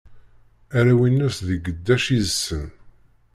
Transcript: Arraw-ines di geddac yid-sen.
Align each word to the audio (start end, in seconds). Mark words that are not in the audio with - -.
Arraw-ines 0.77 1.37
di 1.47 1.55
geddac 1.65 2.05
yid-sen. 2.13 2.67